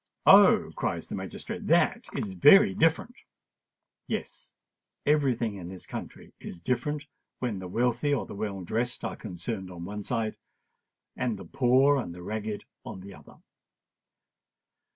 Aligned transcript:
"Oh!" 0.25 0.71
cries 0.75 1.07
the 1.07 1.13
magistrate; 1.13 1.67
"that 1.67 2.05
is 2.15 2.33
very 2.33 2.73
different!" 2.73 3.13
Yes—every 4.07 5.35
thing 5.35 5.57
in 5.57 5.69
this 5.69 5.85
country 5.85 6.33
is 6.39 6.59
different 6.59 7.05
when 7.37 7.59
the 7.59 7.67
wealthy 7.67 8.11
or 8.11 8.25
the 8.25 8.33
well 8.33 8.63
dressed 8.63 9.05
are 9.05 9.15
concerned 9.15 9.69
on 9.69 9.85
one 9.85 10.01
side, 10.01 10.37
and 11.15 11.37
the 11.37 11.45
poor 11.45 11.97
and 11.97 12.15
the 12.15 12.23
ragged 12.23 12.65
on 12.83 13.01
the 13.01 13.13
other. 13.13 13.35